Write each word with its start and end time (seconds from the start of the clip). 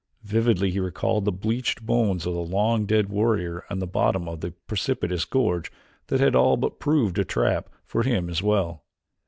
Vividly 0.23 0.71
he 0.71 0.79
recalled 0.79 1.25
the 1.25 1.31
bleached 1.31 1.85
bones 1.85 2.25
of 2.25 2.33
the 2.33 2.39
long 2.41 2.87
dead 2.87 3.09
warrior 3.09 3.65
in 3.69 3.77
the 3.77 3.85
bottom 3.85 4.27
of 4.27 4.41
the 4.41 4.49
precipitous 4.65 5.25
gorge 5.25 5.71
that 6.07 6.19
had 6.19 6.35
all 6.35 6.57
but 6.57 6.79
proved 6.79 7.19
a 7.19 7.23
trap 7.23 7.69
for 7.85 8.01
him 8.01 8.27
as 8.27 8.41
well. 8.41 8.83